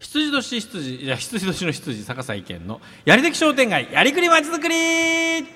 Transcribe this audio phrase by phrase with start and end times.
[0.00, 2.80] 羊年羊いや羊年の羊逆さ意見の。
[3.04, 5.46] やり的商店街やりくりまちづくり。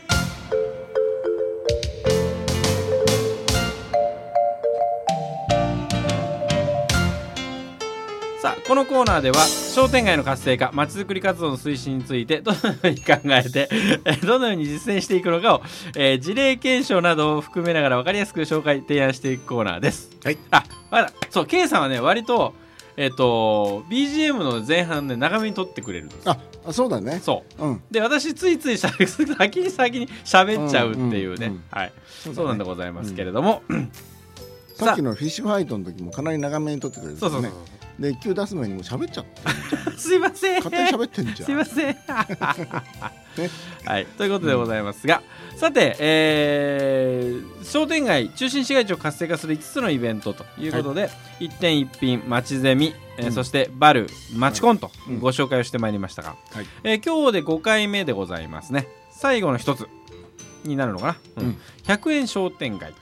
[8.42, 13.70] さあこのコーナーでは商店街の活性化まちづくり活動の推進についてどのように考えて
[14.04, 15.62] えーどのように実践していくのかを、
[15.96, 20.10] えー事例検証などを含めながら分かりやすく紹介提案していくコーナーです。
[20.22, 20.36] はい。
[20.50, 22.52] あまだそう K さんはね割と
[22.96, 26.30] えっ、と BGM の前半で長めに撮ってくれるんです。
[26.30, 27.20] ああそうだね。
[27.20, 27.64] そう。
[27.64, 27.82] うん。
[27.90, 31.64] で私ついついしゃべ先に先に喋っちゃうっていうね、うんうんうん。
[31.70, 31.92] はい。
[32.22, 32.36] そうだね。
[32.36, 33.62] そうなんでございますけれども、
[34.74, 37.60] さっきのフィッシュファイトの時もかなり長めに撮ってくれるんですよそうそうそう。
[37.60, 39.40] ねで一球出す前にもう喋っちゃって
[39.96, 40.64] すいません。
[40.64, 41.36] 勝手に喋ってんじゃん。
[41.46, 41.96] すいません
[43.84, 45.22] はいということでございますが、
[45.56, 51.10] さて、えー商店街中心市街地を活性化する5つのイベントということで、
[51.40, 53.32] 一点一品町ゼミ、えーうん。
[53.32, 55.18] そしてバル町コンとうん。
[55.20, 56.66] ご紹介をしてまいりましたが、はい。
[56.82, 58.86] えー今日で5回目でございますね。
[59.10, 59.88] 最後の一つ
[60.64, 61.44] になるのかな、うん。
[61.44, 61.58] うん。
[61.86, 62.92] 100円商店街。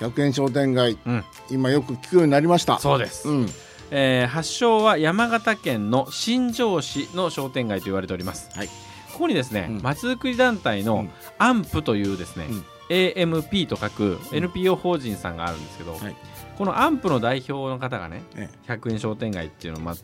[0.00, 1.24] 100円商店街、うん。
[1.50, 2.78] 今よく聞くようになりました。
[2.78, 3.50] そうです、うん
[3.90, 8.68] えー発祥は山形県の新庄市の商店街と言われております、はい。
[9.12, 9.82] ここにですねうん。
[9.82, 11.10] まち、づくり団体のうん。
[11.38, 12.64] アンプというですね、うん。
[12.90, 14.36] AMP と書くうん。
[14.36, 16.16] NPO 法人さんがあるんですけど、はい。
[16.56, 19.94] このアンプの代表の方がねえ100円商店街っていうのをまあ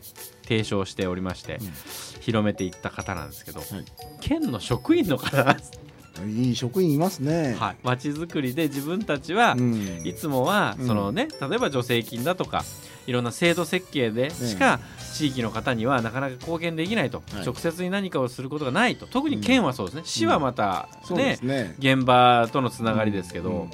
[0.43, 1.71] 提唱しておりまして、うん。
[2.21, 3.63] 広めていった方なんですけど、い。
[4.21, 5.71] 県の職員の方なんです、
[6.23, 7.55] えいい職員いますね。
[7.59, 10.01] はい、町づくりで自分たちは、うん。
[10.05, 10.87] いつもはうん。
[10.87, 12.63] そのね、例えば助成金だとか
[13.07, 14.79] いろんな制度設計でしか
[15.13, 17.45] 地域の方にはなかなか貢献できないと、はい。
[17.45, 19.07] 直接に何かをすることがないと。
[19.07, 21.75] 特に県はそうですね、市はまたそうでね。
[21.79, 23.69] 現場とのつながりですけど、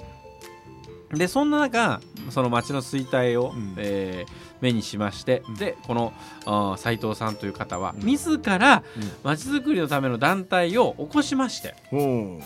[1.11, 1.17] うん。
[1.17, 3.75] でそんな中その町の衰退を、うん。
[3.77, 5.55] えー目にしまして、うん。
[5.55, 6.13] でこの
[6.45, 8.05] あー斉藤さんという方は、うん。
[8.05, 8.83] 自ら
[9.23, 12.39] 町づくりのための団体を起こしまして、うん。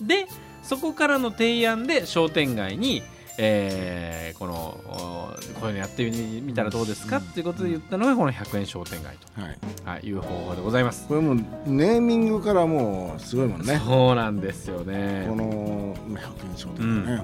[0.00, 0.28] で
[0.62, 3.02] そこからの提案で商店街に、
[3.38, 5.28] えーこのお
[5.60, 9.56] こういうのやってみたらどうですかうんっていうことで言ったのがこの100円商店街はい。
[9.84, 11.06] と、はい、いう方法でございます。
[11.08, 13.80] これもうネーミングからもうすごいもんね。
[13.84, 15.26] そうなんですよね。
[15.28, 15.34] こ。
[15.34, 17.22] のまあ100円商店街ね、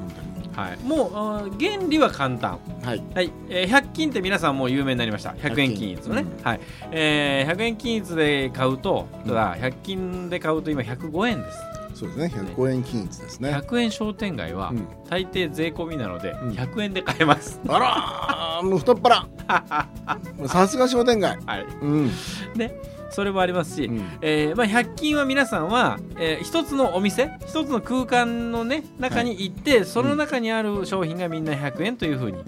[0.54, 3.02] 本はい、もう原理は簡単、当にはい。
[3.14, 3.32] はい。
[3.48, 5.30] えー100均って皆さんもう有名になりました。
[5.30, 6.44] 100円均一のね、うん。
[6.44, 6.60] はい。
[6.90, 11.58] えー100円均一で買うとただ100均で買うと今105円です
[11.94, 12.32] そうですね。
[12.56, 13.50] 105円均一ですね。
[13.50, 14.86] 100円商店街はうん。
[15.08, 16.48] 大抵税込みなのでうん。
[16.50, 19.26] 100円で買えます、あらーもう太っ腹。
[20.48, 21.38] さすが商店街。
[21.46, 21.66] はい。
[21.80, 22.06] うん、
[22.54, 22.74] ね
[23.10, 24.02] それもありますし、うん。
[24.22, 32.38] えーまあ、100均は皆さんは、えー一つのお店一つの空間の、ね、中に行って、その中にある商品がみんな100円というふうに、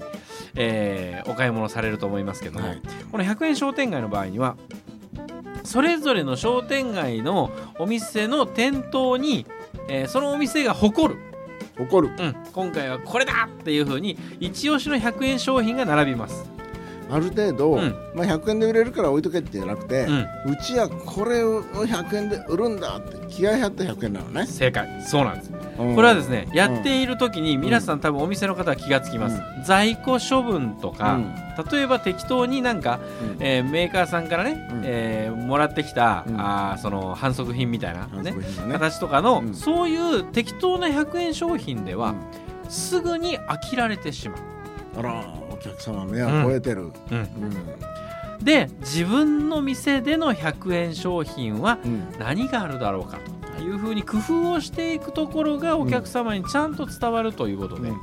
[0.57, 2.83] えーお買い物されると思いますけども、はい。
[3.13, 4.57] この100円商店街の場合には
[5.67, 9.47] それぞれの商店街のお店の店頭に、
[9.89, 11.21] えーそのお店が誇る、
[11.79, 16.56] 怒るうん、今回はこれだっていうふうに一押しの100円商品が並びます。
[17.09, 17.95] ある程度、うん。
[18.15, 20.21] まあ、100円で売れるから置いとけってじゃなくてう、ん。
[20.53, 25.03] うちはこれを100円で売るんだって気合い入った100円なのね、正解。
[25.03, 25.53] そうなんです。
[25.79, 25.95] うん。
[25.95, 31.19] これはですね、やっている時に皆さん多分お店の方は気がつきます、在庫処分とか、
[31.71, 32.99] 例えば適当になんか、
[33.39, 33.45] うん。
[33.45, 34.83] えーメーカーさんからね、うん。
[34.85, 36.41] えーもらってきた、うん。
[36.41, 38.39] あーその反則品みたいな、反ねね。
[38.73, 39.55] 形とかの、うん。
[39.55, 42.11] そういう適当な100円商品では、
[42.65, 42.71] うん。
[42.71, 44.39] すぐに飽きられてしまう、
[44.99, 46.91] あらお客様目は超えてる、うん。
[46.91, 47.21] う
[48.41, 48.45] ん。
[48.45, 52.09] で自分の店での100円商品はうん。
[52.19, 53.19] 何があるだろうか
[53.57, 57.99] というふうに工夫をしていくところがお客様にちゃんと伝わるということで、うん。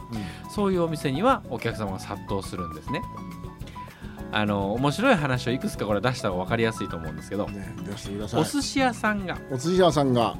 [0.54, 3.02] そういうお店にはお客様が殺到するんですね。
[4.36, 7.76] あの面白い話をいくつかこれ出した方が分かりやすいと思うんですけど、ね
[8.34, 10.36] お寿司屋さんが、お寿司屋さんが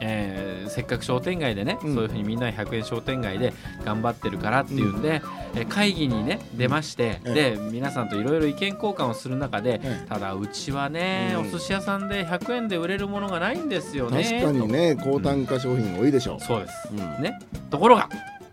[0.00, 1.94] えーせっかく商店街でね、うん。
[1.94, 3.52] そういうふうにみんな100円商店街で
[3.84, 5.22] 頑張ってるからっていうんで、
[5.54, 11.48] えー会議にね出まして、えで皆さんといろいろ意見交換をする中で、ええただうちはね、うん。
[11.48, 14.22] お寿司屋さんで100円で売れるものがないんですよね。
[14.22, 16.36] 確かにね高単価商品多いでしょ。
[16.36, 17.22] とそうです、うん。
[17.22, 17.38] ね。
[17.70, 18.08] ところが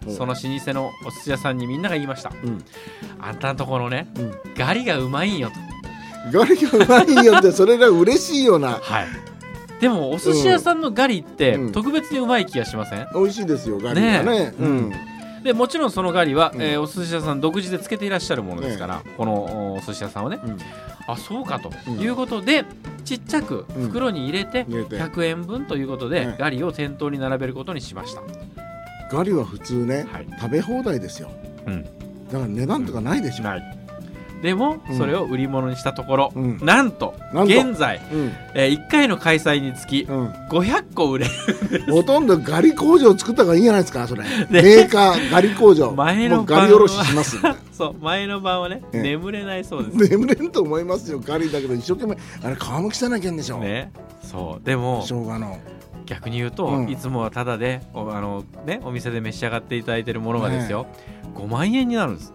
[0.05, 0.15] うん。
[0.15, 2.31] その老舗のお寿司屋さんにみんなが言いました。
[2.43, 2.63] うん。
[3.19, 4.33] あんたのところねうん。
[4.55, 5.55] ガリがうまいんよと。
[6.37, 8.79] ガリがうまいよってそれが嬉しいような。
[8.81, 9.07] はい
[9.83, 11.71] でもお寿司屋さんのガリってうん。
[11.73, 14.23] 特別にうまい気がしません、美味しいですよガリがね。
[14.23, 14.91] ねうん。
[15.43, 16.61] でもちろんそのガリは、うん。
[16.61, 20.39] えーお寿司屋さん独自でつけていらっしゃるものですから、このお寿司屋さんはね。
[20.41, 20.57] うん。
[21.05, 21.99] あそうかとうん。
[21.99, 22.63] いうことで、
[23.03, 23.87] ちっちゃくうん。
[23.87, 24.95] 袋に入れて入れて。
[24.97, 28.21] 100円分ということで、うんガリを店頭に並べることにしました、
[29.11, 30.27] ガリは普通ねはい。
[30.39, 31.29] 食べ放題ですよ。
[31.67, 33.43] うん、だから値段とかないでしょ。
[33.43, 33.77] ない
[34.43, 34.97] でもうん。
[34.97, 36.59] それを売り物にしたところ、うん。
[36.61, 38.31] なんと現在、うん。
[38.53, 40.27] え1回の開催につきうん。
[40.49, 45.93] 500個売れるほとんどガリ工場作った方がいいんじゃないですかそれ、 メーカーガリ工場。
[45.93, 47.37] 前のガリおろしします
[47.71, 49.01] そう前の晩はねええ。
[49.01, 50.11] 眠れないそうです。
[50.11, 52.17] 眠れんと思いますよガリだけど一生懸命。
[52.45, 53.93] あれ皮むきさなきゃいけんでしょ、ね。
[54.21, 55.57] そうでも生姜の。
[56.05, 56.89] 逆に言うと、うん。
[56.89, 60.85] いつもはタダでおあの、ね、お店で召し上がっていただいているものがですよ、
[61.35, 62.33] 5万円になるんです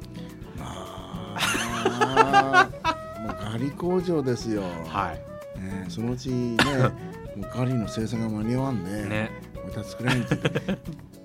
[1.91, 5.61] もうガリ工場ですよ、はい。
[5.61, 6.57] ね、そのうちね
[7.37, 9.31] もうガリの生産が間に合わんで、ね。
[9.65, 10.37] また作れんって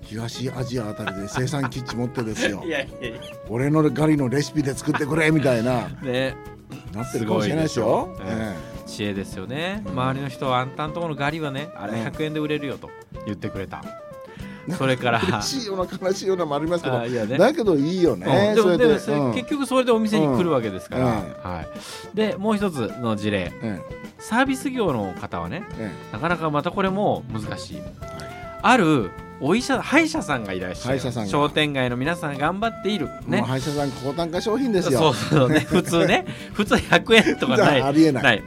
[0.02, 2.62] 東アジアあたりで生産基地持ってですよ。
[2.66, 3.20] いやいやいや。
[3.48, 5.88] 俺のガリのレシピで作ってくれみたいな。
[6.02, 6.36] ね。
[6.92, 8.56] なってるかもしれないですよすごいでしょえ
[8.86, 9.92] 知恵ですよね、うん。
[9.92, 12.06] 周りの人はあんたんとこのガリはねあれうん。
[12.06, 12.90] 100円で売れるよと
[13.26, 13.82] 言ってくれた、
[14.76, 15.20] それから。
[15.22, 16.98] え嬉しいような悲しいようなもありますけど。
[16.98, 17.38] ね。
[17.38, 18.54] だけどいいよね、うん。
[18.54, 19.34] でもでもうん。
[19.34, 21.10] 結局それでお店に来るわけですから、うん。
[21.52, 21.68] はい、
[22.16, 23.52] でもう一つの事例。
[23.62, 23.80] え
[24.18, 26.12] サービス業の方はねええ。
[26.12, 27.82] なかなかまたこれも難しい。
[28.62, 29.10] ある
[29.40, 31.00] お医者歯医者さんがいらっしゃる。
[31.26, 33.08] 商店街の皆さんが頑張っている。
[33.26, 33.40] ね。
[33.42, 35.50] 歯医者さん高単価商品ですそうよそう。
[35.50, 36.24] ね 普通ね。
[36.52, 37.82] 普通100円とかない。
[37.82, 38.42] ありえない。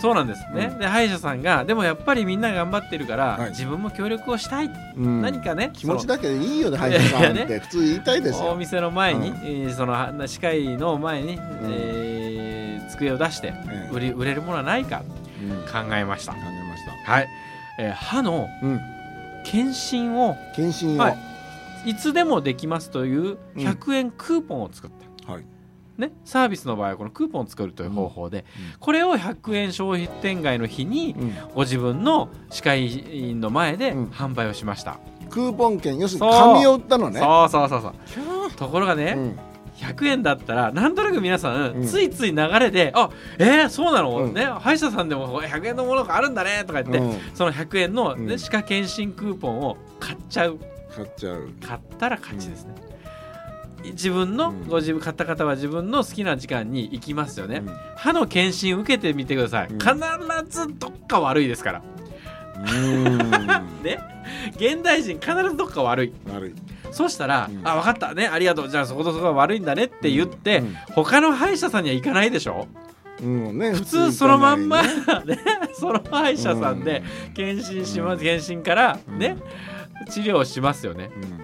[0.00, 0.78] そうなんですね、うん。
[0.78, 3.50] で歯医者さんがでもやっぱりみんな頑張ってるから、はい。
[3.50, 5.22] 自分も協力をしたい、うん。
[5.22, 5.70] 何かね。
[5.72, 7.58] 気持ちだけでいいよね歯医者さんって。
[7.60, 8.50] 普通言いたいですよ。
[8.50, 9.36] お店の前に、うん。
[9.44, 15.02] えーそのは歯科医の前に、えー机を出してええ売り売れるものはないか。
[15.42, 15.88] うん。
[15.88, 16.32] 考えました。
[16.32, 17.12] 考えました。
[17.12, 17.28] はい、
[17.78, 18.80] えー歯のうん
[19.44, 20.98] 検診を検診を。
[20.98, 21.90] ははい。
[21.90, 23.38] いつでもできますといううん。
[23.54, 24.90] 100円クーポンを作っ
[25.26, 25.44] た、はい。
[25.98, 28.44] ね、サービスの場合はこのクーポンを作るという方法で、うん。
[28.78, 31.34] これを100円消費店街の日にうん。
[31.54, 34.04] ご自分の歯科医院の前でうん。
[34.06, 34.98] 販売をしました、
[35.30, 37.20] クーポン券要するに紙を売ったのね。
[37.20, 38.52] そうそうそうそう。
[38.52, 39.38] ところがね、うん
[39.76, 41.86] 100円だったらなんとなく皆さん、うん。
[41.86, 44.34] ついつい流れで「あえー、そうなの、うん。
[44.34, 47.18] ね歯医者さんでも100円のものがあるんだね」とか言って、うん。
[47.34, 48.38] その100円の、ねうん。
[48.38, 50.58] 歯科検診クーポンを買っちゃう。
[50.94, 51.48] 買っちゃう。
[51.66, 52.74] 買ったら勝ちですね、
[53.84, 54.66] 自分の、うん。
[54.68, 57.74] ご自分買った方は自分の好きな時間に行きますよね、うん。
[57.96, 59.78] 歯の検診受けてみてください、うん。
[59.78, 59.94] 必
[60.48, 61.82] ずどっか悪いですから。
[62.56, 63.18] うん。
[63.82, 63.98] ね。
[64.56, 66.12] 現代人必ずどっか悪い。
[66.32, 66.54] 悪い
[66.92, 67.60] そうしたら、うん。
[67.66, 68.14] あ分かった。
[68.14, 68.68] ねありがとう。
[68.68, 70.74] じゃあそことそこが悪いんだねって言って、うん。
[70.94, 72.68] 他の歯医者さんには行かないでしょ？
[73.22, 73.58] うん。
[73.58, 74.88] ね普通そのまんま、ね
[75.26, 75.38] ね、
[75.74, 77.02] その歯医者さんで
[77.34, 79.36] 検診します、検診からね、
[80.10, 81.10] 治療しますよね。
[81.16, 81.38] うん。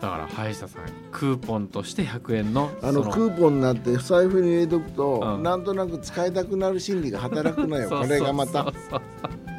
[0.00, 5.42] だから歯医者さんクーポンとして100円のあのそクーポンになって財布に入れとくと、うん。
[5.42, 7.88] なんとなく使いたくなる心理が働くのよ。
[8.00, 8.64] これがまた。
[8.64, 8.70] そ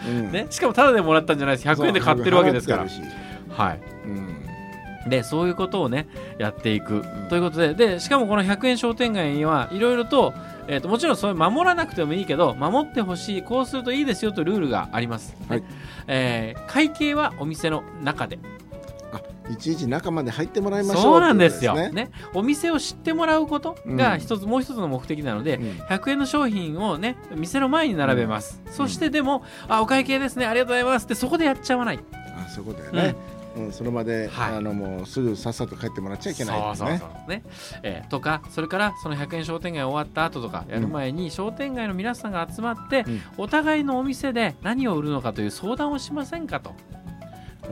[0.07, 1.67] うね、しかもタダでもらったんじゃないです。
[1.67, 2.85] 100円で買ってるわけですから。
[3.49, 4.46] はいうん
[5.07, 6.07] でそういうことをね
[6.37, 10.33] やっていく、ということででしかもこの100円商店街にはいろいろと,、
[10.67, 15.63] えー、ともちろんそれ守らなくてもいいけど守ってほしいこうするといいですよというルールがあります、はい。
[16.07, 18.39] えー会計はお店の中で。
[19.11, 24.19] あいちいち中まで入ってもらいましょうそうなんですよ、ねことお店を知ってもらうことがうん。
[24.19, 25.63] 一つ、もう一つの目的なので、うん。
[25.83, 31.99] 100円の商品をね店の前に並べます、そしてでも「あお会計ですねありがとうございます」ってそこでやっちゃわない。
[32.37, 33.15] あそこだよね、
[33.57, 34.55] うんその場で、はい。
[34.55, 37.29] あのもうすぐさっさと帰ってもらっちゃいけないそうそうですねそう。
[37.29, 37.43] ね、
[37.83, 38.03] え。
[38.05, 43.21] ーとかそれからその100円商店街終わった後とかやる前に、商店街の皆さんが集まって、うん。
[43.37, 46.73] お互いのお店で何を売るのかという相談をしませんかと。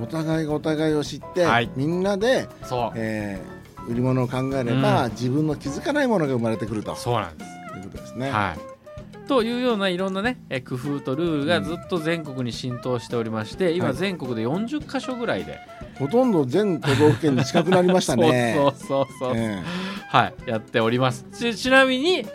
[0.01, 1.70] お互いがお互いを知って、はい。
[1.75, 2.92] みんなで、そう。
[2.96, 3.56] えー
[3.88, 5.12] 売り物を考えれば、うん。
[5.12, 6.96] 自分の気づかないものが生まれてくると。
[6.96, 8.32] そうなんです、いうことですね。
[8.32, 8.75] はい
[9.27, 13.96] というようないろんなねえー工夫とルールがずっと全国に浸透しておりまして、今はい。
[13.96, 15.60] 全国で40箇所ぐらいで、
[16.00, 18.53] ほとんど全都道府県に近くなりましたね。
[18.55, 19.62] そうそうそうそう、え
[20.10, 21.25] はいやっております。
[21.34, 22.25] ちちなみに、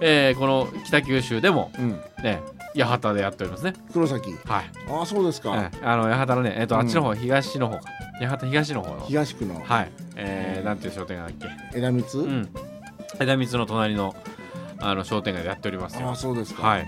[0.00, 1.90] えーこの北九州でもえうん、
[2.22, 2.42] ね
[2.76, 3.74] 八幡でやっておりますね。
[3.92, 4.30] 黒崎。
[4.44, 4.70] はい。
[4.88, 5.50] ああ、そうですか。
[5.50, 6.80] はい、あの八幡のね、えっとうん。
[6.82, 7.82] あっちの方、東の方か。
[8.20, 9.06] 八幡東の方の。
[9.06, 9.60] 東区の。
[9.60, 12.04] はい、えー、なんていう商店街だっ枝光？
[12.04, 12.48] けうん。
[13.18, 14.14] 枝光の隣の
[14.80, 16.08] あの商店街でやっておりますよ。
[16.08, 16.66] ああ、そうですか。
[16.66, 16.86] はい。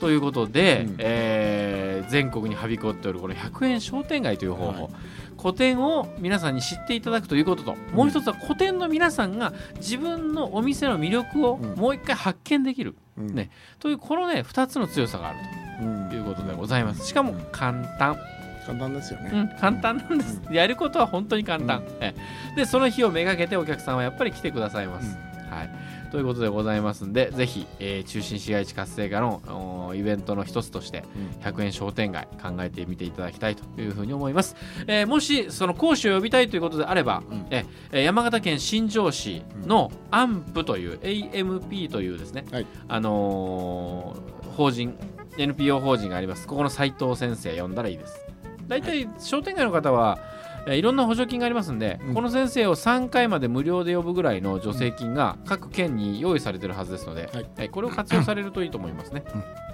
[0.00, 0.96] ということで、うん。
[0.98, 4.92] えー全国にはびこっておるこの100円商店街という方法、はい。
[5.40, 11.74] 古典を皆さんに知っていただくということと、もう一つは古典の皆さんが自分のお店の魅力をうん。
[11.76, 12.96] もう一回発見できる。
[13.16, 13.34] うん。
[13.34, 13.50] ね。
[13.78, 15.38] というこのね2つの強さがある
[15.80, 16.08] うん。
[16.10, 17.06] ということでございます。
[17.06, 18.18] しかも簡単。
[18.66, 19.30] 簡単ですよね。
[19.32, 22.14] うん、簡単なんです、やることは本当に簡単、え
[22.52, 22.56] え。
[22.56, 25.18] でその日をめがけてお客さんはやっぱり来てくださいます、
[25.52, 25.70] はい、
[26.10, 31.04] ということでございますんでぜひ、えー中心市街地活性化のおイベントの一つとして
[31.42, 34.56] 100円商店街考えてみていただきたいというふうに思います、
[34.86, 37.46] えーもしその講師を呼びたいということであれば、うん。
[37.50, 42.66] ええー山形県新庄市の AMP という AMP というですね、はい。
[42.88, 44.96] あのー法人
[45.38, 46.46] NPO 法人があります。
[46.46, 48.20] ここの斉藤先生呼んだらいいです。
[48.68, 50.18] 大体商店街の方は、
[50.66, 52.14] えーいろんな補助金がありますんで、うん。
[52.14, 57.46] この先生を3回まで無料で呼ぶぐらいの助成金が各県に用意されてるはずですので、はい。
[57.56, 59.24] はいこれを活用されるといいと思いますね。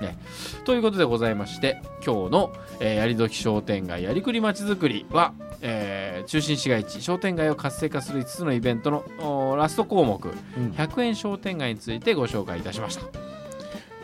[0.00, 0.06] うん。
[0.06, 0.16] ね
[0.64, 9.04] ということでございまして今日の、えーやりどき商店街やりくりまちづくりは、えー中心市街地商店街を活性化する5つのイベントの
[9.52, 10.30] おラスト項目う
[10.60, 10.70] ん。
[10.72, 13.02] 100円商店街についてご紹介いたしました。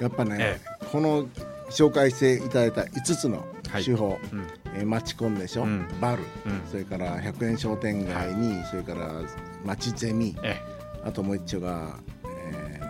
[0.01, 0.61] やっぱね、え
[0.93, 1.27] この
[1.71, 3.85] 紹介していただいた5つのはい。
[3.85, 5.87] 手法、うんえーマチコンでしょ、うん。
[6.01, 6.23] バル。
[6.47, 6.63] うん。
[6.71, 9.13] それから100円商店街に、それから
[9.65, 10.37] 町ゼミ。
[10.43, 10.57] え
[11.05, 12.81] あともう一丁が、え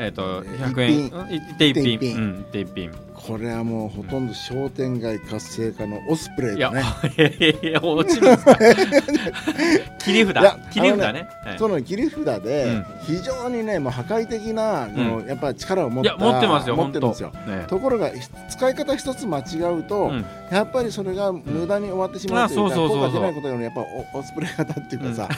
[0.00, 1.06] えーとえ100円。
[1.06, 1.18] 一品。
[1.18, 1.30] うん。
[1.34, 2.44] 一手一品。
[2.52, 2.90] 一品
[3.26, 6.82] これはもうほとんど商店街活性化のオスプレイだね。
[7.16, 7.28] いや
[7.70, 8.56] いや落ちるんですか？
[9.98, 10.36] 切り札？
[10.72, 11.28] 切り札ね。
[11.44, 11.58] はい。
[11.58, 12.86] その切り札うでん。
[13.06, 17.30] 非常にねもう破壊的な、このやっぱり力を持ったいや持ってますよ持ってるんですよ。
[17.46, 17.64] ね。
[17.68, 18.10] ところが
[18.48, 19.42] 使い方一つ間違
[19.78, 20.24] うと、うん。
[20.50, 23.20] やっぱりそれが無駄に終わってしまうというか、あそうそうそうそう。
[23.20, 23.80] 効果出ないことよりやっぱ
[24.14, 25.28] おオスプレイ型っていうかさ、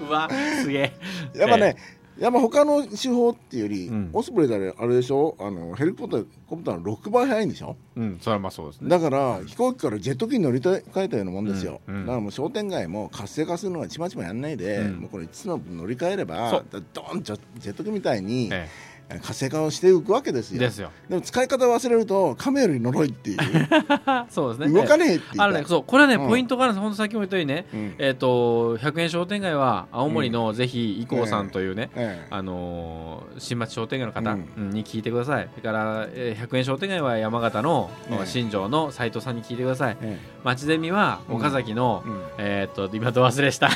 [0.00, 0.28] う わ
[0.62, 0.92] すげえ。
[1.38, 1.76] やっぱね、
[2.18, 4.10] やっぱ他の手法っていうより、うん。
[4.12, 5.36] オスプレイだあれでしょ？
[5.38, 7.76] あのヘリコプターコプターの6倍速いんでしょ？
[7.96, 8.88] うんそれはまあそうですね。
[8.88, 12.00] だから飛行機からジェット機に乗り換えたようなもんですよ、うんうん。
[12.02, 14.96] だからもう商店街も活性化するのはちまちまやんないで、うん。
[15.00, 18.68] もうこれ5つの乗り換えればドーンとジェット機みたいにえ
[19.08, 20.56] 活性化をしていくわけですよ。
[20.56, 20.90] えですよ。
[21.08, 23.38] でも使い方忘れると亀より呪いっていう。
[24.28, 24.80] そうですね。
[24.82, 26.28] 動かねえっていうねそうこれはね、うん。
[26.28, 26.82] ポイントがあるんです。
[26.82, 27.94] 本当さっきも言ったようにねうん。
[27.98, 32.26] えっ、と100円商店街は青森のぜひ伊こさんというね、ええ。
[32.30, 34.48] あのー新町商店街の方、うん。
[34.58, 35.48] うんに聞いてください。
[35.54, 38.26] それから、えー100円商店街は山形の、ええ。
[38.26, 39.96] 新庄の斉藤さんに聞いてください。
[40.02, 42.22] え町ゼミはうん岡崎の、えうん。
[42.38, 43.68] えーっと今と忘れした、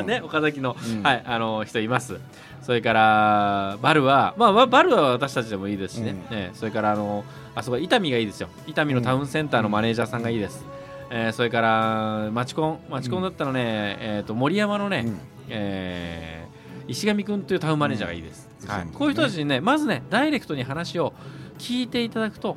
[0.00, 0.06] うん。
[0.06, 1.02] ね岡崎の、うん。
[1.02, 2.20] はいあの人います。
[2.62, 6.36] それからバルはまあまあバルは私たちでもいいですしね、うん。
[6.36, 8.48] ねそれからあのあそこ伊丹がいいですよ。
[8.66, 10.64] 伊丹のタウンセンターのマネージャーさんがいいです、
[11.10, 15.18] えーそれからマチコンマチコンだったらね、えーっと森山のね、うん。
[15.48, 16.56] えー
[16.88, 18.82] 石上君というタウンマネージャーがいいです、はい。
[18.82, 18.92] うん。
[18.92, 21.12] そうですねこういう人たちにねまずねダイレクトに話を
[21.58, 22.56] 聞いていただくと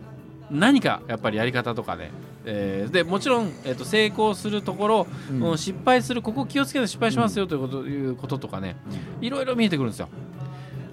[0.51, 2.11] 何かやっぱりやり方とかで、
[2.45, 5.43] えーでもちろん、えー、と成功するところ、うん。
[5.43, 8.75] うん失敗するここ気をつけて失敗しますよということ,、いうこととかね
[9.21, 10.09] いろいろ見えてくるんですよ。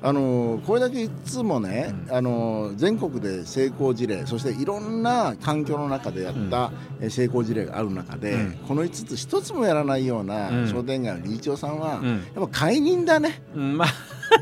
[0.03, 2.15] あのこれだけいつもね、うん。
[2.15, 8.53] あの全国で成功事例そしていろんな環境の中でやった、え成功事例がある中で、うん。
[8.69, 10.69] この5つ一つもやらないようなうん。
[10.69, 12.09] 商店街の理事長さんは、うん。
[12.09, 13.43] やっぱ解任だね。
[13.55, 13.89] うん、まあ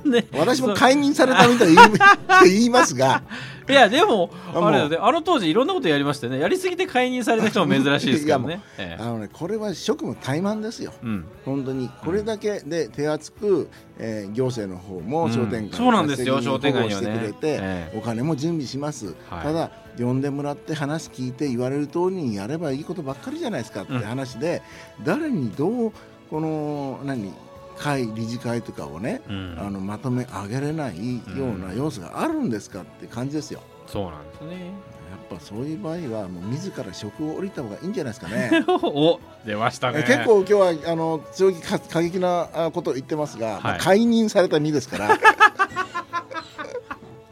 [0.04, 0.26] ね。
[0.32, 1.98] 私も解任されたみたいに言いって
[2.44, 3.22] 言いますが。
[3.66, 4.98] いやでもあれだよね。
[5.00, 6.38] あの当時いろんなことやりましたよね。
[6.38, 8.60] やりすぎて解任された人も珍しいですけどね。
[8.76, 9.02] ええ。
[9.02, 10.92] あの、ね、これは職務怠慢ですよ。
[11.02, 11.24] うん。
[11.46, 11.88] 本当に。
[12.04, 16.42] これだけで手厚く、えー行政の方も商店街うんそうなんですよ。
[16.42, 17.98] 商店街にはね保護してくれて、ええ。
[17.98, 19.42] お金も準備します、はい。
[19.42, 24.60] ただ呼んでもらって話聞いて言われる通りにやればいいことばっかりじゃないですかって話で、
[25.04, 25.92] 誰にどう
[26.28, 27.32] この何
[27.78, 31.22] 会理事会とかをね、うんあのまとめ上げれないよ
[31.54, 33.60] うな要素があるんですかって感じですよ。
[33.86, 34.70] そうなんですね。
[35.10, 38.50] やっぱそういう場合はもう自ら職を降りた方がいいんじゃないですかね。
[38.82, 40.02] お出ましたね。
[40.06, 45.18] 結構今日はあの強気か過激なあことを言ってますが、まあはい解任された身ですから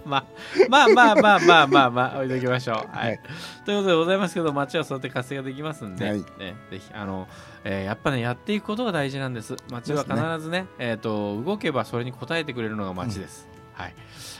[0.04, 0.24] まあ、
[0.68, 2.76] まあまあまあまあまあまあ置いときましょう。
[2.76, 2.86] はい。
[3.08, 3.20] はい
[3.64, 7.28] ということでございますけど街はそうやって活性ができますんで、はいね、ぜひあの、
[7.64, 9.56] えーやっぱねやっていくことが大事なんです。
[9.70, 13.48] 街は必ずねえっ、と動けばそれに応えてくれるのが街です。
[13.74, 13.94] はい。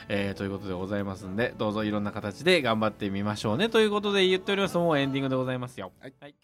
[0.09, 5.93] えーということでございますんでどうぞいろんな形で頑張ってみましょうねということで言っておりますもうエンディングでございますよ。
[6.01, 6.35] はいはい